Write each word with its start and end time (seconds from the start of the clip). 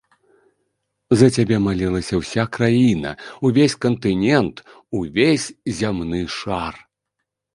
За 1.19 1.27
цябе 1.35 1.57
малілася 1.65 2.15
ўся 2.21 2.45
краіна, 2.55 3.11
увесь 3.49 3.77
кантынэнт, 3.85 4.55
увесь 5.01 5.45
зямны 5.81 6.21
шар! 6.39 6.73